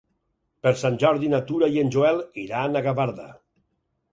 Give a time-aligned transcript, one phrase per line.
[0.67, 3.29] Per Sant Jordi na Tura i en Joel iran a Gavarda.